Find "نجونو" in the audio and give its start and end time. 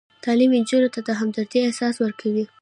0.63-0.89